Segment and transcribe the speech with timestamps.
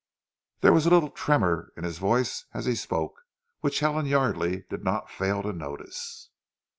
[0.61, 3.21] There was a little tremor in his voice as he spoke
[3.59, 6.31] which Helen Yardely did not fail to notice.